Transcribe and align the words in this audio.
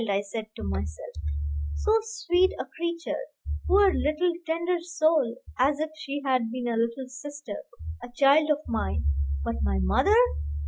I 0.09 0.21
said 0.21 0.47
to 0.55 0.63
myself; 0.63 1.13
so 1.75 1.91
sweet 2.01 2.53
a 2.59 2.65
creature: 2.65 3.19
poor 3.67 3.93
little 3.93 4.33
tender 4.47 4.79
soul! 4.79 5.35
as 5.59 5.79
if 5.79 5.91
she 5.95 6.23
had 6.25 6.49
been 6.51 6.65
a 6.67 6.75
little 6.75 7.07
sister, 7.07 7.57
a 8.03 8.09
child 8.15 8.49
of 8.49 8.67
mine, 8.67 9.03
but 9.43 9.57
my 9.61 9.77
mother! 9.79 10.17